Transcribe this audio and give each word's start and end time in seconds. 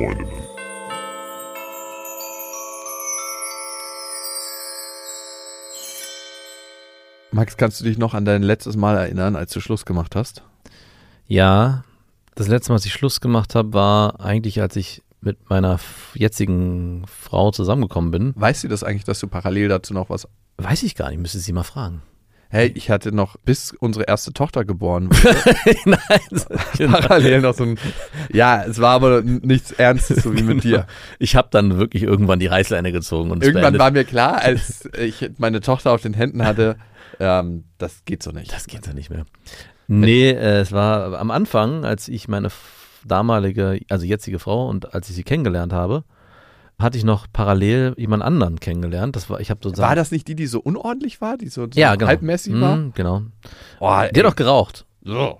Freundinnen. 0.00 0.30
Max, 7.32 7.56
kannst 7.58 7.80
du 7.80 7.84
dich 7.84 7.98
noch 7.98 8.14
an 8.14 8.24
dein 8.24 8.42
letztes 8.42 8.76
Mal 8.76 8.96
erinnern, 8.96 9.36
als 9.36 9.52
du 9.52 9.60
Schluss 9.60 9.84
gemacht 9.84 10.16
hast? 10.16 10.42
Ja, 11.26 11.84
das 12.34 12.48
letzte 12.48 12.72
Mal, 12.72 12.76
als 12.76 12.86
ich 12.86 12.94
Schluss 12.94 13.20
gemacht 13.20 13.54
habe, 13.54 13.74
war 13.74 14.20
eigentlich, 14.20 14.62
als 14.62 14.76
ich 14.76 15.02
mit 15.20 15.50
meiner 15.50 15.78
jetzigen 16.14 17.04
Frau 17.06 17.50
zusammengekommen 17.50 18.10
bin. 18.10 18.32
Weißt 18.36 18.64
du 18.64 18.68
das 18.68 18.82
eigentlich, 18.82 19.04
dass 19.04 19.20
du 19.20 19.26
parallel 19.28 19.68
dazu 19.68 19.92
noch 19.92 20.08
was 20.08 20.26
Weiß 20.56 20.82
ich 20.82 20.94
gar 20.94 21.10
nicht, 21.10 21.20
müsste 21.20 21.38
sie 21.38 21.52
mal 21.52 21.62
fragen. 21.62 22.02
Hey, 22.52 22.72
ich 22.74 22.90
hatte 22.90 23.14
noch, 23.14 23.36
bis 23.44 23.72
unsere 23.78 24.06
erste 24.06 24.32
Tochter 24.32 24.64
geboren 24.64 25.08
wurde, 25.08 25.36
Nein, 25.84 26.90
parallel 26.90 27.42
noch 27.42 27.54
so 27.54 27.62
ein, 27.62 27.78
ja, 28.32 28.64
es 28.64 28.80
war 28.80 28.94
aber 28.94 29.22
nichts 29.22 29.70
Ernstes, 29.70 30.24
so 30.24 30.34
wie 30.34 30.42
mit 30.42 30.64
dir. 30.64 30.86
Ich 31.20 31.36
habe 31.36 31.46
dann 31.52 31.78
wirklich 31.78 32.02
irgendwann 32.02 32.40
die 32.40 32.48
Reißleine 32.48 32.90
gezogen 32.90 33.30
und 33.30 33.44
Irgendwann 33.44 33.78
war 33.78 33.92
mir 33.92 34.04
klar, 34.04 34.42
als 34.42 34.88
ich 34.98 35.30
meine 35.38 35.60
Tochter 35.60 35.92
auf 35.92 36.02
den 36.02 36.12
Händen 36.12 36.44
hatte, 36.44 36.76
ähm, 37.20 37.64
das 37.78 38.04
geht 38.04 38.22
so 38.22 38.32
nicht. 38.32 38.52
Das 38.52 38.66
geht 38.66 38.84
ja 38.84 38.94
nicht 38.94 39.10
mehr. 39.10 39.26
Nee, 39.86 40.30
äh, 40.30 40.60
es 40.60 40.72
war 40.72 41.18
am 41.18 41.30
Anfang, 41.30 41.84
als 41.84 42.08
ich 42.08 42.26
meine 42.26 42.48
damalige, 43.04 43.80
also 43.88 44.04
jetzige 44.04 44.40
Frau 44.40 44.68
und 44.68 44.92
als 44.94 45.08
ich 45.08 45.14
sie 45.16 45.24
kennengelernt 45.24 45.72
habe, 45.72 46.04
hatte 46.82 46.98
ich 46.98 47.04
noch 47.04 47.26
parallel 47.32 47.94
jemand 47.96 48.22
anderen 48.22 48.60
kennengelernt. 48.60 49.16
Das 49.16 49.28
war, 49.30 49.40
ich 49.40 49.50
habe 49.50 49.60
sozusagen. 49.62 49.88
War 49.88 49.96
das 49.96 50.10
nicht 50.10 50.28
die, 50.28 50.34
die 50.34 50.46
so 50.46 50.60
unordentlich 50.60 51.20
war, 51.20 51.36
die 51.36 51.48
so, 51.48 51.64
so 51.64 51.80
ja, 51.80 51.94
genau. 51.96 52.08
halbmäßig 52.08 52.60
war? 52.60 52.76
Mhm, 52.76 52.92
genau. 52.94 53.22
Oh, 53.80 54.00
Die 54.14 54.20
hat 54.20 54.26
auch 54.26 54.36
geraucht. 54.36 54.86
so. 55.04 55.38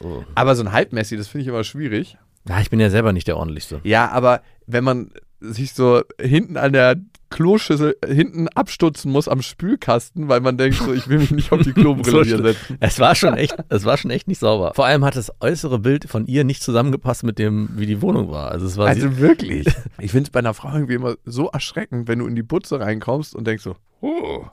Oh. 0.00 0.24
Aber 0.34 0.54
so 0.54 0.62
ein 0.62 0.72
halbmäßig, 0.72 1.18
das 1.18 1.28
finde 1.28 1.42
ich 1.42 1.48
immer 1.48 1.64
schwierig. 1.64 2.16
Ja, 2.48 2.60
ich 2.60 2.70
bin 2.70 2.80
ja 2.80 2.90
selber 2.90 3.12
nicht 3.12 3.28
der 3.28 3.36
ordentlichste. 3.36 3.80
Ja, 3.84 4.10
aber 4.10 4.42
wenn 4.66 4.84
man 4.84 5.10
sich 5.40 5.74
so 5.74 6.02
hinten 6.20 6.56
an 6.56 6.72
der 6.72 6.96
Kloschüssel 7.32 7.96
hinten 8.06 8.46
abstutzen 8.48 9.10
muss 9.10 9.26
am 9.26 9.42
Spülkasten, 9.42 10.28
weil 10.28 10.40
man 10.40 10.56
denkt 10.56 10.78
so, 10.78 10.92
ich 10.92 11.08
will 11.08 11.18
mich 11.18 11.32
nicht 11.32 11.50
auf 11.50 11.62
die 11.62 11.72
Klobrille 11.72 12.22
hier 12.24 12.38
setzen. 12.38 12.76
Es 12.78 13.00
war 13.00 13.14
schon 13.14 13.34
echt, 13.34 13.56
es 13.68 13.84
war 13.84 13.96
schon 13.96 14.10
echt 14.10 14.28
nicht 14.28 14.38
sauber. 14.38 14.72
Vor 14.74 14.86
allem 14.86 15.04
hat 15.04 15.16
das 15.16 15.32
äußere 15.40 15.78
Bild 15.80 16.08
von 16.08 16.26
ihr 16.26 16.44
nicht 16.44 16.62
zusammengepasst 16.62 17.24
mit 17.24 17.38
dem, 17.38 17.70
wie 17.74 17.86
die 17.86 18.00
Wohnung 18.02 18.30
war. 18.30 18.52
Also 18.52 18.66
es 18.66 18.76
war 18.76 18.86
Also 18.88 19.18
wirklich. 19.18 19.66
Ich 19.98 20.10
finde 20.12 20.26
es 20.26 20.30
bei 20.30 20.40
einer 20.40 20.54
Frau 20.54 20.72
irgendwie 20.72 20.94
immer 20.94 21.14
so 21.24 21.48
erschreckend, 21.48 22.08
wenn 22.08 22.18
du 22.20 22.26
in 22.26 22.34
die 22.34 22.42
Butze 22.42 22.80
reinkommst 22.80 23.34
und 23.34 23.46
denkst 23.46 23.64
so, 23.64 23.76
oh. 24.00 24.44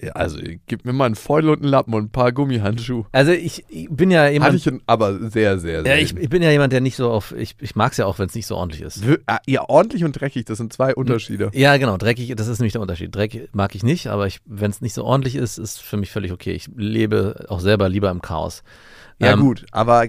Ja, 0.00 0.12
also 0.12 0.38
gib 0.66 0.84
mir 0.84 0.92
mal 0.92 1.06
einen 1.06 1.16
Fäul 1.16 1.48
und 1.48 1.60
einen 1.62 1.68
Lappen 1.68 1.92
und 1.94 2.04
ein 2.04 2.10
paar 2.10 2.30
Gummihandschuhe. 2.30 3.04
also 3.10 3.32
ich, 3.32 3.64
ich 3.68 3.88
bin 3.90 4.10
ja 4.12 4.22
Hatte 4.22 4.32
jemand, 4.32 4.54
ich 4.54 4.66
in- 4.66 4.80
aber 4.86 5.18
sehr, 5.28 5.58
sehr, 5.58 5.82
sehr. 5.82 5.96
ja, 5.96 6.00
ich, 6.00 6.16
ich 6.16 6.28
bin 6.28 6.40
ja 6.42 6.50
jemand, 6.52 6.72
der 6.72 6.80
nicht 6.80 6.94
so 6.96 7.10
auf, 7.10 7.32
ich, 7.36 7.56
ich 7.60 7.74
mag 7.74 7.90
es 7.92 7.98
ja 7.98 8.06
auch, 8.06 8.18
wenn 8.20 8.26
es 8.26 8.34
nicht 8.36 8.46
so 8.46 8.56
ordentlich 8.56 8.82
ist. 8.82 9.02
ja, 9.46 9.68
ordentlich 9.68 10.04
und 10.04 10.12
dreckig, 10.12 10.44
das 10.44 10.58
sind 10.58 10.72
zwei 10.72 10.94
Unterschiede. 10.94 11.50
Ja, 11.52 11.76
genau, 11.78 11.96
dreckig, 11.96 12.32
das 12.36 12.46
ist 12.46 12.60
nämlich 12.60 12.72
der 12.72 12.80
Unterschied. 12.82 13.14
Dreck 13.14 13.48
mag 13.52 13.74
ich 13.74 13.82
nicht, 13.82 14.06
aber 14.06 14.28
wenn 14.46 14.70
es 14.70 14.80
nicht 14.80 14.94
so 14.94 15.04
ordentlich 15.04 15.34
ist, 15.34 15.58
ist 15.58 15.80
für 15.80 15.96
mich 15.96 16.10
völlig 16.12 16.30
okay. 16.32 16.52
Ich 16.52 16.68
lebe 16.76 17.46
auch 17.48 17.60
selber 17.60 17.88
lieber 17.88 18.10
im 18.10 18.22
Chaos. 18.22 18.62
Ja, 19.18 19.32
Ähm, 19.32 19.40
gut, 19.40 19.66
aber 19.72 20.06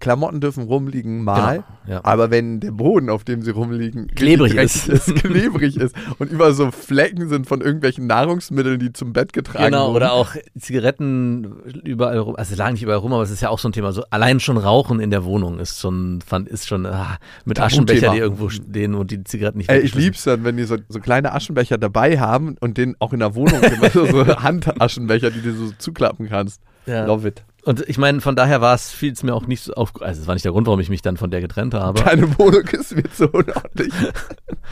Klamotten 0.00 0.40
dürfen 0.40 0.64
rumliegen 0.64 1.22
mal. 1.24 1.64
Genau, 1.86 1.94
ja. 1.96 2.00
Aber 2.04 2.30
wenn 2.30 2.60
der 2.60 2.70
Boden, 2.70 3.10
auf 3.10 3.24
dem 3.24 3.42
sie 3.42 3.50
rumliegen, 3.50 4.08
Klebrig 4.08 4.54
dreckig 4.54 4.88
ist. 4.88 5.14
klebrig 5.16 5.76
ist 5.76 5.94
und 6.18 6.30
über 6.30 6.52
so 6.54 6.70
Flecken 6.70 7.28
sind 7.28 7.46
von 7.46 7.60
irgendwelchen 7.60 8.06
Nahrungsmitteln, 8.06 8.78
die 8.78 8.92
zum 8.92 9.12
Bett 9.12 9.32
getragen 9.32 9.66
Genau, 9.66 9.88
wurden. 9.88 9.96
oder 9.96 10.12
auch 10.12 10.34
Zigaretten 10.58 11.44
überall 11.84 12.18
rum, 12.18 12.36
also 12.36 12.54
lagen 12.54 12.74
nicht 12.74 12.82
überall 12.82 12.98
rum, 12.98 13.12
aber 13.12 13.22
es 13.22 13.30
ist 13.30 13.42
ja 13.42 13.48
auch 13.48 13.58
so 13.58 13.68
ein 13.68 13.72
Thema. 13.72 13.92
So 13.92 14.04
allein 14.10 14.40
schon 14.40 14.56
Rauchen 14.56 15.00
in 15.00 15.10
der 15.10 15.24
Wohnung 15.24 15.58
ist 15.58 15.80
schon, 15.80 16.20
fand, 16.24 16.48
ist 16.48 16.66
schon 16.66 16.86
ah, 16.86 17.18
mit. 17.44 17.60
Aschenbecher, 17.60 18.12
die 18.12 18.18
irgendwo 18.18 18.48
stehen 18.48 18.94
und 18.94 19.10
die 19.10 19.24
Zigaretten 19.24 19.58
nicht 19.58 19.70
Ey, 19.70 19.80
ich 19.80 19.94
lieb's 19.94 20.24
dann, 20.24 20.44
wenn 20.44 20.56
die 20.56 20.64
so, 20.64 20.76
so 20.88 21.00
kleine 21.00 21.32
Aschenbecher 21.32 21.78
dabei 21.78 22.18
haben 22.18 22.56
und 22.60 22.76
den 22.76 22.96
auch 22.98 23.12
in 23.12 23.20
der 23.20 23.34
Wohnung 23.34 23.62
immer 23.62 23.90
so, 23.90 24.06
so 24.06 24.26
Handaschenbecher, 24.42 25.30
die 25.30 25.40
du 25.40 25.52
so 25.52 25.72
zuklappen 25.78 26.28
kannst. 26.28 26.60
Ja. 26.86 27.04
Love 27.04 27.28
it. 27.28 27.42
Und 27.66 27.80
ich 27.88 27.98
meine, 27.98 28.20
von 28.20 28.36
daher 28.36 28.60
war 28.60 28.76
es, 28.76 28.92
fiel 28.92 29.12
es 29.12 29.24
mir 29.24 29.34
auch 29.34 29.48
nicht 29.48 29.60
so 29.60 29.74
auf, 29.74 30.00
also 30.00 30.20
es 30.20 30.28
war 30.28 30.34
nicht 30.36 30.44
der 30.44 30.52
Grund, 30.52 30.68
warum 30.68 30.78
ich 30.78 30.88
mich 30.88 31.02
dann 31.02 31.16
von 31.16 31.32
der 31.32 31.40
getrennt 31.40 31.74
habe. 31.74 32.00
Deine 32.00 32.38
Wohnung 32.38 32.62
ist 32.68 32.94
mir 32.94 33.02
so 33.12 33.26
unordentlich. 33.26 33.92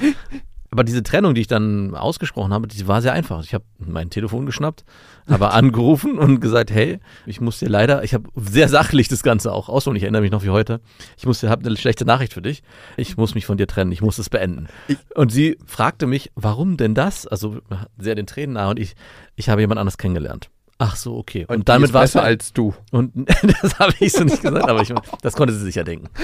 Aber 0.71 0.85
diese 0.85 1.03
Trennung, 1.03 1.35
die 1.35 1.41
ich 1.41 1.49
dann 1.49 1.97
ausgesprochen 1.97 2.53
habe, 2.53 2.69
die 2.69 2.87
war 2.87 3.03
sehr 3.03 3.13
einfach. 3.13 3.43
Ich 3.43 3.53
habe 3.53 3.65
mein 3.79 4.11
Telefon 4.11 4.47
geschnappt, 4.47 4.85
habe 5.29 5.51
angerufen 5.51 6.19
und 6.19 6.39
gesagt, 6.39 6.71
hey, 6.71 7.01
ich 7.27 7.41
muss 7.41 7.59
dir 7.59 7.69
leider, 7.69 8.05
ich 8.05 8.15
habe 8.15 8.29
sehr 8.37 8.69
sachlich 8.69 9.09
das 9.09 9.25
Ganze 9.25 9.53
auch 9.53 9.69
aus 9.69 9.89
und 9.89 9.97
ich 9.97 10.03
erinnere 10.05 10.23
mich 10.23 10.31
noch 10.31 10.45
wie 10.45 10.51
heute. 10.51 10.81
Ich 11.17 11.27
muss 11.27 11.41
dir, 11.41 11.51
habe 11.51 11.67
eine 11.67 11.77
schlechte 11.77 12.05
Nachricht 12.05 12.33
für 12.33 12.43
dich. 12.43 12.63
Ich 12.97 13.17
muss 13.17 13.35
mich 13.35 13.47
von 13.47 13.57
dir 13.57 13.67
trennen. 13.67 13.91
Ich 13.91 14.03
muss 14.03 14.19
es 14.19 14.31
beenden. 14.31 14.69
Ich- 14.87 14.99
und 15.17 15.33
sie 15.33 15.59
fragte 15.67 16.07
mich, 16.07 16.31
warum 16.37 16.77
denn 16.77 16.95
das? 16.95 17.27
Also 17.27 17.59
sehr 17.99 18.15
den 18.15 18.27
Tränen 18.27 18.55
nahe 18.55 18.71
und 18.71 18.79
ich, 18.79 18.95
ich 19.35 19.49
habe 19.49 19.63
jemand 19.63 19.81
anders 19.81 19.99
kennengelernt. 19.99 20.51
Ach 20.79 20.97
so, 20.97 21.17
okay. 21.17 21.45
Und, 21.47 21.59
die 21.59 21.65
damit 21.65 21.93
war 21.93 22.03
es 22.03 22.13
besser 22.13 22.25
als 22.25 22.53
du. 22.53 22.75
und 22.91 23.13
das 23.63 23.79
habe 23.79 23.95
ich 24.01 24.13
so 24.13 24.25
nicht 24.25 24.43
gesagt, 24.43 24.69
aber 24.69 24.83
ich, 24.83 24.93
das 25.23 25.35
konnte 25.35 25.55
sie 25.55 25.65
sich 25.65 25.77
ja 25.77 25.85
denken. 25.85 26.09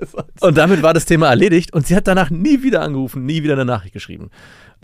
Als 0.00 0.14
Und 0.40 0.56
damit 0.56 0.82
war 0.82 0.94
das 0.94 1.04
Thema 1.04 1.28
erledigt 1.28 1.74
und 1.74 1.86
sie 1.86 1.94
hat 1.94 2.06
danach 2.06 2.30
nie 2.30 2.62
wieder 2.62 2.80
angerufen, 2.80 3.26
nie 3.26 3.42
wieder 3.42 3.52
eine 3.52 3.66
Nachricht 3.66 3.92
geschrieben. 3.92 4.30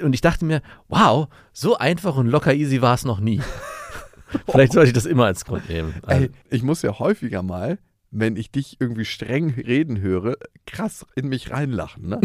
Und 0.00 0.12
ich 0.12 0.20
dachte 0.20 0.44
mir, 0.44 0.62
wow, 0.88 1.28
so 1.52 1.78
einfach 1.78 2.16
und 2.16 2.26
locker 2.26 2.52
easy 2.54 2.82
war 2.82 2.94
es 2.94 3.04
noch 3.04 3.18
nie. 3.18 3.40
Vielleicht 4.50 4.72
sollte 4.72 4.88
ich 4.88 4.94
das 4.94 5.06
immer 5.06 5.24
als 5.24 5.46
Grund 5.46 5.68
nehmen. 5.70 5.94
Also, 6.02 6.24
Ey, 6.24 6.30
ich 6.50 6.62
muss 6.62 6.82
ja 6.82 6.98
häufiger 6.98 7.42
mal, 7.42 7.78
wenn 8.10 8.36
ich 8.36 8.50
dich 8.50 8.76
irgendwie 8.78 9.06
streng 9.06 9.50
reden 9.50 10.00
höre, 10.00 10.36
krass 10.66 11.06
in 11.14 11.28
mich 11.28 11.50
reinlachen, 11.50 12.08
ne? 12.08 12.20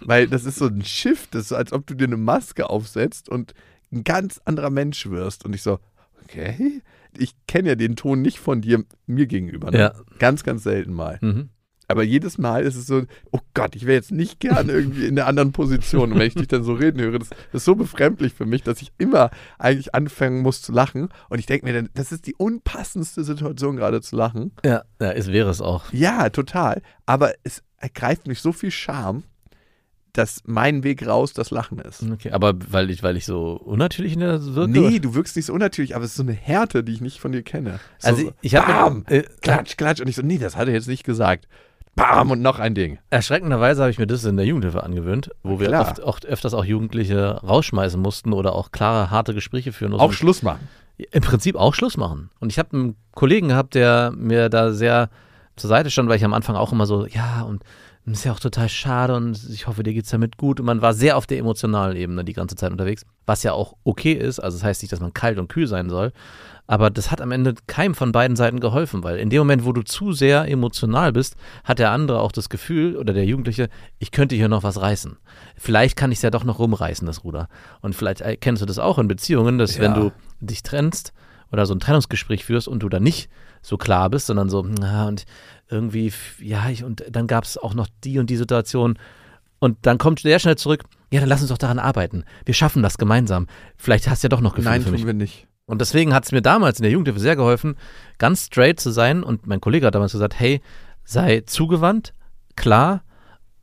Weil 0.00 0.28
das 0.28 0.44
ist 0.44 0.56
so 0.56 0.66
ein 0.66 0.84
Shift, 0.84 1.34
das 1.34 1.42
ist 1.42 1.48
so, 1.48 1.56
als 1.56 1.72
ob 1.72 1.86
du 1.86 1.94
dir 1.94 2.06
eine 2.06 2.16
Maske 2.16 2.70
aufsetzt 2.70 3.28
und 3.28 3.54
ein 3.92 4.04
ganz 4.04 4.40
anderer 4.44 4.70
Mensch 4.70 5.08
wirst. 5.08 5.44
Und 5.44 5.54
ich 5.54 5.62
so, 5.62 5.78
okay, 6.24 6.82
ich 7.16 7.34
kenne 7.46 7.70
ja 7.70 7.74
den 7.74 7.96
Ton 7.96 8.22
nicht 8.22 8.38
von 8.38 8.60
dir 8.60 8.84
mir 9.06 9.26
gegenüber. 9.26 9.70
Ne? 9.70 9.78
Ja. 9.78 9.94
Ganz, 10.18 10.44
ganz 10.44 10.62
selten 10.62 10.92
mal. 10.92 11.18
mhm. 11.20 11.50
Aber 11.90 12.04
jedes 12.04 12.38
Mal 12.38 12.62
ist 12.62 12.76
es 12.76 12.86
so, 12.86 13.02
oh 13.32 13.40
Gott, 13.52 13.74
ich 13.74 13.84
wäre 13.84 13.96
jetzt 13.96 14.12
nicht 14.12 14.38
gern 14.38 14.68
irgendwie 14.68 15.06
in 15.06 15.16
der 15.16 15.26
anderen 15.26 15.50
Position. 15.50 16.12
Und 16.12 16.20
wenn 16.20 16.28
ich 16.28 16.36
dich 16.36 16.46
dann 16.46 16.62
so 16.62 16.74
reden 16.74 17.00
höre, 17.00 17.18
das, 17.18 17.30
das 17.30 17.62
ist 17.62 17.64
so 17.64 17.74
befremdlich 17.74 18.32
für 18.32 18.46
mich, 18.46 18.62
dass 18.62 18.80
ich 18.80 18.92
immer 18.96 19.30
eigentlich 19.58 19.92
anfangen 19.92 20.40
muss 20.42 20.62
zu 20.62 20.70
lachen. 20.70 21.08
Und 21.30 21.40
ich 21.40 21.46
denke 21.46 21.66
mir 21.66 21.72
dann, 21.72 21.88
das 21.94 22.12
ist 22.12 22.28
die 22.28 22.36
unpassendste 22.36 23.24
Situation 23.24 23.74
gerade 23.74 24.00
zu 24.02 24.14
lachen. 24.14 24.52
ja, 24.64 24.84
ja, 25.00 25.10
es 25.10 25.32
wäre 25.32 25.50
es 25.50 25.60
auch. 25.60 25.92
Ja, 25.92 26.28
total. 26.28 26.80
Aber 27.06 27.32
es 27.42 27.64
ergreift 27.78 28.28
mich 28.28 28.40
so 28.40 28.52
viel 28.52 28.70
Scham, 28.70 29.24
dass 30.12 30.42
mein 30.44 30.82
Weg 30.84 31.06
raus 31.06 31.32
das 31.32 31.50
Lachen 31.50 31.78
ist. 31.78 32.02
Okay, 32.10 32.30
aber 32.32 32.54
weil 32.70 32.90
ich, 32.90 33.02
weil 33.02 33.16
ich 33.16 33.26
so 33.26 33.52
unnatürlich 33.52 34.14
in 34.14 34.20
der 34.20 34.42
wirke? 34.54 34.70
Nee, 34.70 34.98
du 34.98 35.14
wirkst 35.14 35.36
nicht 35.36 35.46
so 35.46 35.52
unnatürlich, 35.52 35.94
aber 35.94 36.04
es 36.04 36.10
ist 36.12 36.16
so 36.16 36.22
eine 36.22 36.32
Härte, 36.32 36.82
die 36.84 36.92
ich 36.92 37.00
nicht 37.00 37.20
von 37.20 37.32
dir 37.32 37.42
kenne. 37.42 37.80
So, 37.98 38.08
Also 38.08 38.22
so, 38.24 38.32
ich 38.40 38.54
habe 38.56 38.72
bam, 38.72 39.04
äh, 39.08 39.22
klatsch, 39.42 39.76
klatsch. 39.76 40.00
Und 40.00 40.08
ich 40.08 40.16
so, 40.16 40.22
nee, 40.22 40.38
das 40.38 40.56
hat 40.56 40.68
er 40.68 40.74
jetzt 40.74 40.88
nicht 40.88 41.04
gesagt. 41.04 41.46
Bam, 41.96 42.30
und 42.30 42.40
noch 42.40 42.58
ein 42.60 42.74
Ding. 42.74 42.98
erschreckenderweise 43.10 43.82
habe 43.82 43.90
ich 43.90 43.98
mir 43.98 44.06
das 44.06 44.24
in 44.24 44.36
der 44.36 44.46
Jugendhilfe 44.46 44.82
angewöhnt, 44.82 45.30
wo 45.42 45.58
wir 45.58 45.66
Klar. 45.68 45.82
oft, 45.82 46.00
oft 46.00 46.26
öfters 46.26 46.54
auch 46.54 46.64
Jugendliche 46.64 47.40
rausschmeißen 47.42 48.00
mussten 48.00 48.32
oder 48.32 48.54
auch 48.54 48.70
klare, 48.72 49.10
harte 49.10 49.34
Gespräche 49.34 49.72
führen 49.72 49.90
mussten. 49.90 50.04
Auch 50.04 50.12
Schluss 50.12 50.42
machen. 50.42 50.68
im 50.96 51.22
Prinzip 51.22 51.56
auch 51.56 51.74
Schluss 51.74 51.96
machen. 51.96 52.30
Und 52.38 52.52
ich 52.52 52.58
habe 52.58 52.72
einen 52.76 52.96
Kollegen 53.12 53.48
gehabt, 53.48 53.74
der 53.74 54.12
mir 54.16 54.48
da 54.48 54.72
sehr 54.72 55.10
zur 55.56 55.68
Seite 55.68 55.90
stand, 55.90 56.08
weil 56.08 56.16
ich 56.16 56.24
am 56.24 56.32
Anfang 56.32 56.54
auch 56.56 56.72
immer 56.72 56.86
so, 56.86 57.06
ja, 57.06 57.42
und 57.42 57.62
das 58.12 58.20
ist 58.20 58.24
ja 58.24 58.32
auch 58.32 58.40
total 58.40 58.68
schade 58.68 59.14
und 59.14 59.38
ich 59.50 59.66
hoffe, 59.66 59.82
dir 59.82 59.92
geht's 59.94 60.10
damit 60.10 60.36
gut. 60.36 60.60
Und 60.60 60.66
man 60.66 60.80
war 60.82 60.94
sehr 60.94 61.16
auf 61.16 61.26
der 61.26 61.38
emotionalen 61.38 61.96
Ebene 61.96 62.24
die 62.24 62.32
ganze 62.32 62.56
Zeit 62.56 62.70
unterwegs, 62.72 63.04
was 63.26 63.42
ja 63.42 63.52
auch 63.52 63.74
okay 63.84 64.12
ist. 64.12 64.38
Also 64.40 64.56
das 64.58 64.64
heißt 64.64 64.82
nicht, 64.82 64.92
dass 64.92 65.00
man 65.00 65.12
kalt 65.14 65.38
und 65.38 65.48
kühl 65.48 65.66
sein 65.66 65.90
soll. 65.90 66.12
Aber 66.66 66.88
das 66.90 67.10
hat 67.10 67.20
am 67.20 67.32
Ende 67.32 67.54
keinem 67.66 67.94
von 67.96 68.12
beiden 68.12 68.36
Seiten 68.36 68.60
geholfen, 68.60 69.02
weil 69.02 69.18
in 69.18 69.28
dem 69.28 69.40
Moment, 69.40 69.64
wo 69.64 69.72
du 69.72 69.82
zu 69.82 70.12
sehr 70.12 70.46
emotional 70.48 71.12
bist, 71.12 71.34
hat 71.64 71.80
der 71.80 71.90
andere 71.90 72.20
auch 72.20 72.30
das 72.30 72.48
Gefühl 72.48 72.96
oder 72.96 73.12
der 73.12 73.24
Jugendliche, 73.24 73.68
ich 73.98 74.12
könnte 74.12 74.36
hier 74.36 74.48
noch 74.48 74.62
was 74.62 74.80
reißen. 74.80 75.16
Vielleicht 75.56 75.96
kann 75.96 76.12
ich 76.12 76.18
es 76.18 76.22
ja 76.22 76.30
doch 76.30 76.44
noch 76.44 76.60
rumreißen, 76.60 77.06
das 77.06 77.24
Ruder. 77.24 77.48
Und 77.80 77.94
vielleicht 77.96 78.20
äh, 78.20 78.36
kennst 78.36 78.62
du 78.62 78.66
das 78.66 78.78
auch 78.78 78.98
in 78.98 79.08
Beziehungen, 79.08 79.58
dass 79.58 79.78
wenn 79.80 79.94
Ja. 79.94 79.98
du 80.00 80.12
dich 80.40 80.62
trennst 80.62 81.12
oder 81.52 81.66
so 81.66 81.74
ein 81.74 81.80
Trennungsgespräch 81.80 82.44
führst 82.44 82.68
und 82.68 82.82
du 82.82 82.88
dann 82.88 83.02
nicht 83.02 83.28
so 83.62 83.76
klar 83.76 84.10
bist, 84.10 84.26
sondern 84.26 84.48
so, 84.48 84.62
na, 84.62 85.08
und 85.08 85.24
irgendwie, 85.68 86.12
ja, 86.40 86.68
ich, 86.70 86.84
und 86.84 87.04
dann 87.10 87.26
gab 87.26 87.44
es 87.44 87.58
auch 87.58 87.74
noch 87.74 87.88
die 88.04 88.18
und 88.18 88.30
die 88.30 88.36
Situation. 88.36 88.98
Und 89.58 89.78
dann 89.82 89.98
kommt 89.98 90.20
sehr 90.20 90.38
schnell 90.38 90.56
zurück, 90.56 90.84
ja, 91.12 91.20
dann 91.20 91.28
lass 91.28 91.40
uns 91.40 91.50
doch 91.50 91.58
daran 91.58 91.78
arbeiten. 91.78 92.24
Wir 92.44 92.54
schaffen 92.54 92.82
das 92.82 92.96
gemeinsam. 92.96 93.46
Vielleicht 93.76 94.08
hast 94.08 94.22
du 94.22 94.26
ja 94.26 94.28
doch 94.30 94.40
noch 94.40 94.54
Gefühle 94.54 94.70
Nein, 94.70 94.82
für 94.82 94.90
mich. 94.90 95.00
tun 95.00 95.06
wir 95.06 95.14
nicht. 95.14 95.46
Und 95.66 95.80
deswegen 95.80 96.14
hat 96.14 96.24
es 96.24 96.32
mir 96.32 96.42
damals 96.42 96.78
in 96.78 96.82
der 96.82 96.92
Jugendhilfe 96.92 97.20
sehr 97.20 97.36
geholfen, 97.36 97.76
ganz 98.18 98.46
straight 98.46 98.80
zu 98.80 98.90
sein. 98.90 99.22
Und 99.22 99.46
mein 99.46 99.60
Kollege 99.60 99.86
hat 99.86 99.94
damals 99.94 100.12
gesagt, 100.12 100.38
hey, 100.38 100.60
sei 101.04 101.42
zugewandt, 101.46 102.14
klar 102.56 103.02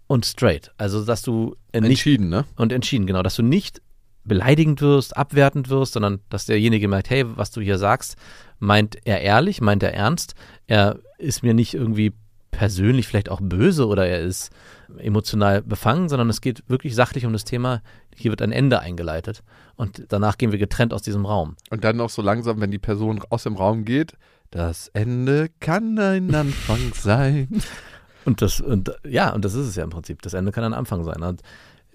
und 0.08 0.26
straight. 0.26 0.72
Also, 0.78 1.04
dass 1.04 1.22
du 1.22 1.56
äh, 1.72 1.82
nicht 1.82 1.92
Entschieden, 1.92 2.30
ne? 2.30 2.46
und 2.56 2.72
entschieden, 2.72 3.08
genau, 3.08 3.24
dass 3.24 3.36
du 3.36 3.44
nicht 3.44 3.82
beleidigend 4.28 4.82
wirst, 4.82 5.16
abwertend 5.16 5.70
wirst, 5.70 5.94
sondern 5.94 6.20
dass 6.30 6.46
derjenige 6.46 6.88
merkt, 6.88 7.10
hey, 7.10 7.26
was 7.26 7.52
du 7.52 7.62
hier 7.62 7.78
sagst, 7.78 8.16
meint 8.60 8.98
er 9.06 9.22
ehrlich, 9.22 9.62
meint 9.62 9.84
er 9.84 9.94
ernst, 9.94 10.36
er 10.68 11.00
ist 11.18 11.44
mir 11.44 11.54
nicht 11.54 11.74
irgendwie 11.74 12.14
persönlich 12.52 13.08
vielleicht 13.08 13.30
auch 13.30 13.40
böse 13.42 13.88
oder 13.88 14.08
er 14.08 14.20
ist 14.20 14.52
emotional 14.98 15.62
befangen, 15.62 16.10
sondern 16.10 16.30
es 16.30 16.42
geht 16.42 16.64
wirklich 16.68 16.96
sachlich 16.96 17.26
um 17.26 17.34
das 17.34 17.44
Thema, 17.44 17.82
hier 18.16 18.32
wird 18.32 18.42
ein 18.42 18.52
Ende 18.52 18.80
eingeleitet 18.80 19.44
und 19.76 20.06
danach 20.10 20.38
gehen 20.38 20.52
wir 20.52 20.60
getrennt 20.60 20.94
aus 20.94 21.04
diesem 21.04 21.26
Raum. 21.26 21.56
Und 21.70 21.84
dann 21.84 21.98
noch 21.98 22.10
so 22.10 22.22
langsam, 22.22 22.60
wenn 22.60 22.72
die 22.72 22.80
Person 22.80 23.22
aus 23.30 23.44
dem 23.44 23.56
Raum 23.56 23.86
geht, 23.86 24.14
das 24.50 24.90
Ende 24.90 25.50
kann 25.60 26.00
ein 26.00 26.34
Anfang 26.36 26.94
sein. 26.94 27.62
Und 28.26 28.42
das, 28.42 28.60
und 28.60 28.92
ja, 29.08 29.34
und 29.34 29.46
das 29.46 29.54
ist 29.54 29.68
es 29.68 29.76
ja 29.76 29.84
im 29.84 29.90
Prinzip. 29.90 30.22
Das 30.22 30.34
Ende 30.34 30.52
kann 30.52 30.64
ein 30.64 30.74
Anfang 30.74 31.04
sein. 31.04 31.22
Und 31.24 31.42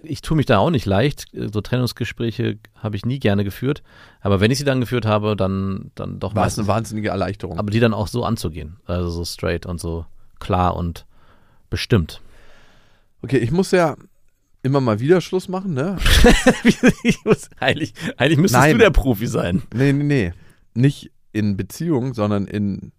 ich 0.03 0.21
tue 0.21 0.37
mich 0.37 0.45
da 0.45 0.59
auch 0.59 0.69
nicht 0.69 0.85
leicht. 0.85 1.25
So 1.33 1.61
Trennungsgespräche 1.61 2.57
habe 2.75 2.95
ich 2.95 3.05
nie 3.05 3.19
gerne 3.19 3.43
geführt. 3.43 3.81
Aber 4.21 4.39
wenn 4.39 4.51
ich 4.51 4.57
sie 4.57 4.65
dann 4.65 4.79
geführt 4.79 5.05
habe, 5.05 5.35
dann, 5.35 5.91
dann 5.95 6.19
doch 6.19 6.35
War 6.35 6.45
es 6.45 6.57
eine 6.57 6.67
wahnsinnige 6.67 7.09
Erleichterung. 7.09 7.57
Aber 7.57 7.71
die 7.71 7.79
dann 7.79 7.93
auch 7.93 8.07
so 8.07 8.23
anzugehen. 8.23 8.77
Also 8.85 9.09
so 9.09 9.25
straight 9.25 9.65
und 9.65 9.79
so 9.79 10.05
klar 10.39 10.75
und 10.75 11.05
bestimmt. 11.69 12.21
Okay, 13.21 13.37
ich 13.37 13.51
muss 13.51 13.71
ja 13.71 13.95
immer 14.61 14.81
mal 14.81 14.99
wieder 14.99 15.21
Schluss 15.21 15.47
machen, 15.47 15.73
ne? 15.73 15.97
ich 17.03 17.23
muss, 17.25 17.49
eigentlich, 17.59 17.93
eigentlich 18.17 18.37
müsstest 18.37 18.61
Nein. 18.61 18.73
du 18.73 18.77
der 18.79 18.91
Profi 18.91 19.27
sein. 19.27 19.63
Nee, 19.73 19.93
nee, 19.93 20.03
nee. 20.03 20.33
Nicht 20.73 21.11
in 21.31 21.57
Beziehung, 21.57 22.13
sondern 22.13 22.45
in 22.45 22.91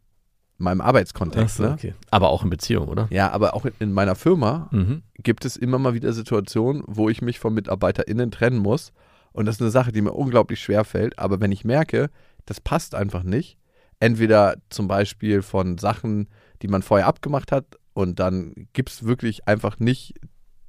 meinem 0.58 0.80
Arbeitskontext, 0.80 1.56
so, 1.56 1.62
ne? 1.64 1.72
okay. 1.72 1.94
Aber 2.10 2.28
auch 2.30 2.44
in 2.44 2.50
Beziehung, 2.50 2.88
oder? 2.88 3.08
Ja, 3.10 3.30
aber 3.30 3.54
auch 3.54 3.64
in- 3.64 3.72
in 3.80 3.92
meiner 3.92 4.14
Firma 4.14 4.68
Mhm. 4.70 5.02
gibt 5.16 5.44
es 5.44 5.56
immer 5.56 5.78
mal 5.78 5.94
wieder 5.94 6.12
Situationen, 6.12 6.82
wo 6.86 7.08
ich 7.08 7.22
mich 7.22 7.38
von 7.40 7.54
MitarbeiterInnen 7.54 8.30
trennen 8.30 8.58
muss. 8.58 8.92
Und 9.32 9.46
das 9.46 9.56
ist 9.56 9.62
eine 9.62 9.70
Sache, 9.72 9.90
die 9.90 10.00
mir 10.00 10.12
unglaublich 10.12 10.60
schwer 10.60 10.84
fällt. 10.84 11.18
Aber 11.18 11.40
wenn 11.40 11.50
ich 11.50 11.64
merke, 11.64 12.08
das 12.46 12.60
passt 12.60 12.94
einfach 12.94 13.24
nicht, 13.24 13.58
entweder 13.98 14.56
zum 14.70 14.86
Beispiel 14.86 15.42
von 15.42 15.76
Sachen, 15.78 16.28
die 16.62 16.68
man 16.68 16.82
vorher 16.82 17.08
abgemacht 17.08 17.50
hat 17.50 17.64
und 17.94 18.20
dann 18.20 18.54
gibt 18.72 18.90
es 18.90 19.04
wirklich 19.04 19.48
einfach 19.48 19.78
nicht 19.80 20.14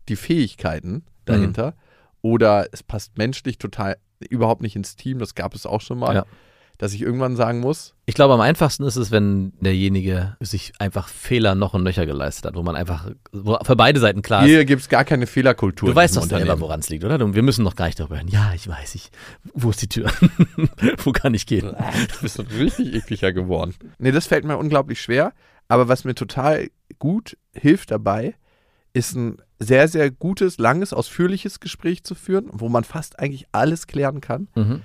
die 0.10 0.16
Fähigkeiten 0.16 1.04
dahinter. 1.26 1.76
Oder 2.22 2.68
es 2.72 2.82
passt 2.82 3.18
menschlich 3.20 3.60
total 3.60 3.98
überhaupt 4.30 4.62
nicht 4.64 4.76
ins 4.76 4.96
Team, 4.96 5.20
das 5.20 5.36
gab 5.36 5.54
es 5.54 5.66
auch 5.68 5.82
schon 5.82 6.00
mal, 6.00 6.16
Ja. 6.16 6.26
Dass 6.78 6.94
ich 6.94 7.02
irgendwann 7.02 7.36
sagen 7.36 7.60
muss, 7.60 7.94
Ich 8.06 8.16
glaube, 8.16 8.34
am 8.34 8.42
einfachsten 8.42 8.84
ist 8.84 8.96
es, 8.96 9.12
wenn 9.12 9.54
derjenige 9.60 10.36
sich 10.40 10.74
einfach 10.80 11.08
Fehler 11.08 11.56
noch 11.56 11.74
und 11.74 11.84
nöcher 11.84 12.06
geleistet 12.06 12.46
hat, 12.46 12.56
wo 12.56 12.64
man 12.64 12.76
einfach, 12.76 13.12
wo 13.32 13.58
für 13.64 13.76
beide 13.76 14.00
Seiten 14.00 14.22
klar 14.22 14.44
ist. 14.44 14.50
hier 14.50 14.66
gibt 14.66 14.82
es 14.82 14.90
gar 14.90 15.06
keine 15.06 15.28
Fehlerkultur. 15.28 15.90
Du 15.90 15.96
weißt 15.96 16.18
doch 16.18 16.24
selber, 16.24 16.60
woran 16.60 16.80
es 16.80 16.90
liegt, 16.90 17.04
oder? 17.04 17.34
Wir 17.34 17.44
müssen 17.44 17.64
noch 17.64 17.76
gar 17.76 17.86
nicht 17.86 18.00
darüber 18.00 18.18
hören. 18.18 18.28
Ja, 18.28 18.52
ich 18.54 18.68
weiß, 18.68 18.96
ich. 18.96 19.10
Wo 19.54 19.70
ist 19.70 19.82
die 19.82 19.88
Tür? 19.88 20.12
wo 21.04 21.12
kann 21.12 21.34
ich 21.34 21.46
gehen? 21.46 21.74
Du 21.74 22.22
bist 22.22 22.40
doch 22.40 22.50
richtig 22.52 22.94
ekliger 22.94 23.32
geworden. 23.34 23.74
Nee, 23.98 24.12
das 24.12 24.28
fällt 24.28 24.46
mir 24.46 24.58
unglaublich 24.58 25.02
schwer. 25.02 25.34
Aber 25.68 25.88
was 25.88 26.04
mir 26.04 26.16
total 26.16 26.70
gut 27.00 27.38
hilft 27.54 27.92
dabei, 27.92 28.36
ist 28.94 29.16
ein 29.16 29.38
sehr, 29.60 29.88
sehr 29.88 30.12
gutes, 30.12 30.58
langes, 30.58 30.94
ausführliches 30.94 31.60
Gespräch 31.60 32.04
zu 32.04 32.16
führen, 32.16 32.50
wo 32.52 32.70
man 32.70 32.84
fast 32.84 33.20
eigentlich 33.20 33.46
alles 33.52 33.88
klären 33.88 34.22
kann. 34.22 34.48
Mhm. 34.56 34.82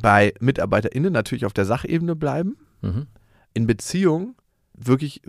Bei 0.00 0.34
MitarbeiterInnen 0.40 1.12
natürlich 1.12 1.46
auf 1.46 1.52
der 1.52 1.64
Sachebene 1.64 2.16
bleiben. 2.16 2.56
Mhm. 2.80 3.06
In 3.54 3.66
Beziehung 3.66 4.36
wirklich 4.74 5.22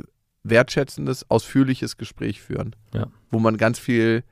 wertschätzendes, 0.44 1.30
ausführliches 1.30 1.98
Gespräch 1.98 2.42
führen. 2.42 2.76
Ja. 2.94 3.08
Wo 3.30 3.40
man 3.40 3.58
ganz 3.58 3.80
viel 3.80 4.24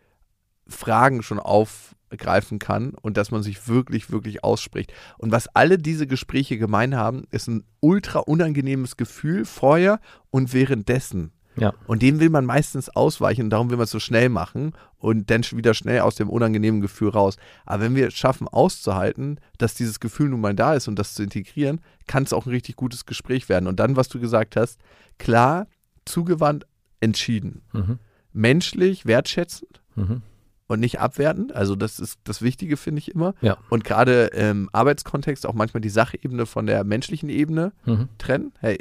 Fragen 0.67 1.23
schon 1.23 1.39
aufgreifen 1.39 2.59
kann 2.59 2.93
und 2.93 3.17
dass 3.17 3.31
man 3.31 3.43
sich 3.43 3.67
wirklich, 3.67 4.11
wirklich 4.11 4.43
ausspricht. 4.43 4.93
Und 5.17 5.31
was 5.31 5.47
alle 5.55 5.77
diese 5.77 6.07
Gespräche 6.07 6.57
gemein 6.57 6.95
haben, 6.95 7.25
ist 7.31 7.47
ein 7.47 7.63
ultra 7.79 8.19
unangenehmes 8.19 8.97
Gefühl 8.97 9.45
vorher 9.45 9.99
und 10.31 10.53
währenddessen. 10.53 11.31
Ja. 11.55 11.73
Und 11.87 12.01
dem 12.01 12.19
will 12.19 12.29
man 12.29 12.45
meistens 12.45 12.89
ausweichen 12.89 13.43
und 13.43 13.49
darum 13.49 13.69
will 13.69 13.77
man 13.77 13.83
es 13.85 13.91
so 13.91 13.99
schnell 13.99 14.29
machen 14.29 14.73
und 14.97 15.29
dann 15.29 15.41
wieder 15.51 15.73
schnell 15.73 16.01
aus 16.01 16.15
dem 16.15 16.29
unangenehmen 16.29 16.79
Gefühl 16.79 17.09
raus. 17.09 17.37
Aber 17.65 17.83
wenn 17.83 17.95
wir 17.95 18.07
es 18.07 18.13
schaffen 18.13 18.47
auszuhalten, 18.47 19.39
dass 19.57 19.73
dieses 19.75 19.99
Gefühl 19.99 20.29
nun 20.29 20.41
mal 20.41 20.55
da 20.55 20.73
ist 20.75 20.87
und 20.87 20.97
das 20.97 21.13
zu 21.15 21.23
integrieren, 21.23 21.81
kann 22.07 22.23
es 22.23 22.33
auch 22.33 22.45
ein 22.45 22.51
richtig 22.51 22.75
gutes 22.77 23.05
Gespräch 23.05 23.49
werden. 23.49 23.67
Und 23.67 23.79
dann, 23.79 23.95
was 23.95 24.07
du 24.09 24.19
gesagt 24.19 24.55
hast, 24.55 24.79
klar, 25.17 25.67
zugewandt, 26.05 26.65
entschieden. 27.01 27.61
Mhm. 27.73 27.99
Menschlich, 28.33 29.05
wertschätzend 29.05 29.81
Mhm. 29.95 30.21
und 30.67 30.79
nicht 30.79 30.99
abwertend. 30.99 31.53
Also 31.53 31.75
das 31.75 31.99
ist 31.99 32.19
das 32.23 32.41
Wichtige, 32.41 32.77
finde 32.77 32.99
ich 32.99 33.11
immer. 33.11 33.33
Ja. 33.41 33.57
Und 33.69 33.83
gerade 33.83 34.25
im 34.27 34.69
Arbeitskontext 34.71 35.45
auch 35.45 35.53
manchmal 35.53 35.81
die 35.81 35.89
Sachebene 35.89 36.45
von 36.45 36.65
der 36.67 36.83
menschlichen 36.83 37.29
Ebene 37.29 37.73
Mhm. 37.85 38.07
trennen. 38.17 38.53
Hey, 38.59 38.77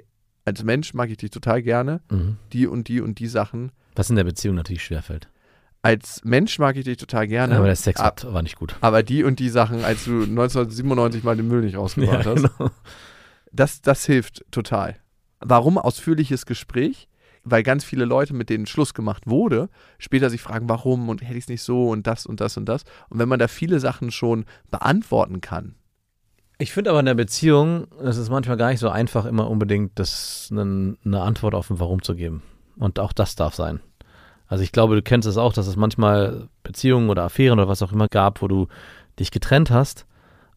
als 0.48 0.64
Mensch 0.64 0.94
mag 0.94 1.10
ich 1.10 1.16
dich 1.18 1.30
total 1.30 1.62
gerne. 1.62 2.00
Mhm. 2.10 2.36
Die 2.52 2.66
und 2.66 2.88
die 2.88 3.00
und 3.00 3.18
die 3.18 3.26
Sachen. 3.28 3.70
Was 3.94 4.10
in 4.10 4.16
der 4.16 4.24
Beziehung 4.24 4.56
natürlich 4.56 4.82
schwerfällt. 4.84 5.28
Als 5.82 6.22
Mensch 6.24 6.58
mag 6.58 6.76
ich 6.76 6.84
dich 6.84 6.96
total 6.96 7.28
gerne. 7.28 7.56
Aber 7.56 7.66
der 7.66 7.76
Sex 7.76 8.00
ab- 8.00 8.24
war 8.32 8.42
nicht 8.42 8.56
gut. 8.56 8.76
aber 8.80 9.02
die 9.02 9.22
und 9.24 9.38
die 9.38 9.48
Sachen, 9.48 9.84
als 9.84 10.04
du 10.04 10.22
1997 10.22 11.22
mal 11.22 11.36
den 11.36 11.46
Müll 11.48 11.62
nicht 11.62 11.76
rausgebracht 11.78 12.26
hast, 12.26 12.42
genau. 12.58 12.70
das, 13.52 13.80
das 13.80 14.04
hilft 14.04 14.44
total. 14.50 14.96
Warum 15.40 15.78
ausführliches 15.78 16.46
Gespräch? 16.46 17.08
Weil 17.44 17.62
ganz 17.62 17.84
viele 17.84 18.04
Leute, 18.04 18.34
mit 18.34 18.50
denen 18.50 18.66
Schluss 18.66 18.92
gemacht 18.92 19.22
wurde, 19.26 19.70
später 19.98 20.28
sich 20.28 20.42
fragen, 20.42 20.68
warum 20.68 21.08
und 21.08 21.22
hätte 21.22 21.38
ich 21.38 21.44
es 21.44 21.48
nicht 21.48 21.62
so 21.62 21.88
und 21.88 22.06
das 22.06 22.26
und 22.26 22.40
das 22.40 22.56
und 22.56 22.66
das. 22.68 22.82
Und 23.08 23.20
wenn 23.20 23.28
man 23.28 23.38
da 23.38 23.46
viele 23.48 23.78
Sachen 23.80 24.10
schon 24.10 24.44
beantworten 24.70 25.40
kann, 25.40 25.76
Ich 26.60 26.72
finde 26.72 26.90
aber 26.90 27.00
in 27.00 27.06
der 27.06 27.14
Beziehung, 27.14 27.86
es 28.02 28.16
ist 28.16 28.30
manchmal 28.30 28.56
gar 28.56 28.70
nicht 28.70 28.80
so 28.80 28.88
einfach, 28.88 29.24
immer 29.26 29.48
unbedingt 29.48 29.98
das, 29.98 30.48
eine, 30.50 30.96
eine 31.04 31.20
Antwort 31.20 31.54
auf 31.54 31.70
ein 31.70 31.78
Warum 31.78 32.02
zu 32.02 32.16
geben. 32.16 32.42
Und 32.76 32.98
auch 32.98 33.12
das 33.12 33.36
darf 33.36 33.54
sein. 33.54 33.80
Also 34.48 34.64
ich 34.64 34.72
glaube, 34.72 34.96
du 34.96 35.02
kennst 35.02 35.28
es 35.28 35.36
auch, 35.36 35.52
dass 35.52 35.66
es 35.66 35.76
manchmal 35.76 36.48
Beziehungen 36.64 37.10
oder 37.10 37.22
Affären 37.22 37.58
oder 37.58 37.68
was 37.68 37.82
auch 37.82 37.92
immer 37.92 38.08
gab, 38.08 38.42
wo 38.42 38.48
du 38.48 38.66
dich 39.20 39.30
getrennt 39.30 39.70
hast 39.70 40.06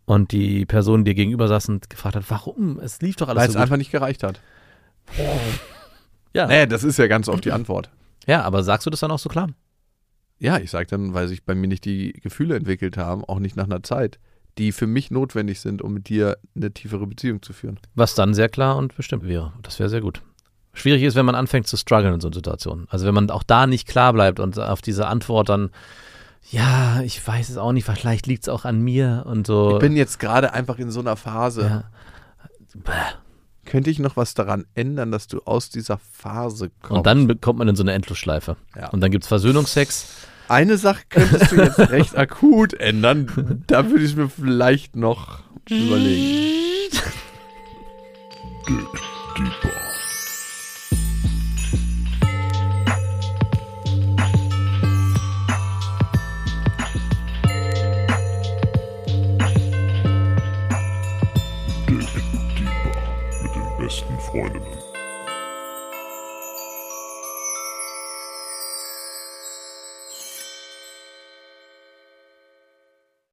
und 0.06 0.32
die 0.32 0.66
Person 0.66 1.06
dir 1.06 1.14
gegenüber 1.14 1.48
saß 1.48 1.70
und 1.70 1.90
gefragt 1.90 2.16
hat, 2.16 2.30
warum? 2.30 2.80
Es 2.80 3.02
lief 3.02 3.16
doch 3.18 3.28
weil 3.28 3.38
alles 3.38 3.50
es 3.50 3.54
so 3.54 3.58
gut. 3.60 3.64
einfach 3.64 3.78
nicht 3.78 3.92
gereicht 3.92 4.24
hat. 4.24 4.40
Ja. 6.34 6.48
Nee, 6.48 6.66
das 6.66 6.86
ist 6.86 6.98
ja 6.98 7.08
ganz 7.08 7.28
oft 7.28 7.44
die 7.44 7.52
Antwort. 7.52 7.90
ja, 8.26 8.42
aber 8.44 8.64
sagst 8.64 8.86
du 8.86 8.90
das 8.90 9.02
dann 9.02 9.12
auch 9.12 9.20
so 9.20 9.28
klar? 9.28 9.50
Ja, 10.40 10.60
ich 10.60 10.72
sage 10.72 10.88
dann, 10.88 11.14
weil 11.14 11.28
sich 11.28 11.44
bei 11.44 11.56
mir 11.56 11.68
nicht 11.68 11.84
die 11.84 12.14
Gefühle 12.14 12.56
entwickelt 12.56 12.96
haben, 12.96 13.26
auch 13.26 13.40
nicht 13.40 13.58
nach 13.58 13.66
einer 13.66 13.84
Zeit, 13.84 14.18
die 14.58 14.72
für 14.72 14.88
mich 14.88 15.12
notwendig 15.12 15.60
sind, 15.62 15.82
um 15.82 15.94
mit 15.94 16.10
dir 16.10 16.38
eine 16.56 16.72
tiefere 16.72 17.08
Beziehung 17.08 17.42
zu 17.42 17.54
führen. 17.54 17.80
Was 17.96 18.16
dann 18.16 18.34
sehr 18.34 18.50
klar 18.50 18.78
und 18.78 18.96
bestimmt 18.96 19.26
wäre. 19.28 19.54
Das 19.62 19.80
wäre 19.80 19.90
sehr 19.90 20.02
gut. 20.02 20.22
Schwierig 20.74 21.04
ist, 21.04 21.16
wenn 21.16 21.26
man 21.26 21.36
anfängt 21.36 21.68
zu 21.68 21.78
strugglen 21.78 22.14
in 22.14 22.22
so 22.22 22.32
Situationen. 22.32 22.88
Also 22.90 23.06
wenn 23.06 23.14
man 23.14 23.30
auch 23.30 23.44
da 23.44 23.68
nicht 23.68 23.88
klar 23.88 24.14
bleibt 24.14 24.40
und 24.40 24.58
auf 24.58 24.82
diese 24.82 25.08
Antwort 25.08 25.50
dann, 25.50 25.70
ja, 26.50 27.02
ich 27.02 27.26
weiß 27.26 27.50
es 27.50 27.58
auch 27.58 27.72
nicht, 27.72 27.86
vielleicht 27.86 28.28
liegt 28.28 28.44
es 28.44 28.50
auch 28.50 28.66
an 28.66 28.82
mir 28.82 29.24
und 29.28 29.48
so. 29.48 29.74
Ich 29.74 29.80
bin 29.80 29.96
jetzt 29.96 30.20
gerade 30.20 30.54
einfach 30.54 30.80
in 30.80 30.92
so 30.92 31.02
einer 31.02 31.16
Phase. 31.16 31.62
ja. 31.62 31.84
Bäh. 32.74 32.92
Könnte 33.66 33.90
ich 33.90 34.00
noch 34.00 34.18
was 34.18 34.34
daran 34.34 34.66
ändern, 34.74 35.12
dass 35.12 35.28
du 35.28 35.42
aus 35.46 35.70
dieser 35.70 35.98
Phase 35.98 36.72
kommst? 36.82 36.98
Und 36.98 37.06
dann 37.06 37.28
bekommt 37.28 37.60
man 37.60 37.68
in 37.68 37.76
so 37.76 37.84
eine 37.84 37.94
Endlosschleife. 37.94 38.58
Ja. 38.76 38.90
Und 38.90 39.02
dann 39.02 39.12
gibt 39.12 39.24
es 39.24 39.28
Versöhnungsex. 39.28 40.28
Eine 40.52 40.76
Sache 40.76 41.04
könntest 41.08 41.54
du 41.54 41.56
jetzt 41.56 41.80
recht 41.92 42.18
akut 42.18 42.74
ändern. 42.74 43.64
Da 43.68 43.90
würde 43.90 44.04
ich 44.04 44.18
mir 44.18 44.28
vielleicht 44.28 44.98
noch 44.98 45.40
überlegen. 45.70 46.92
Dick 48.68 48.86
Deeper 49.38 49.91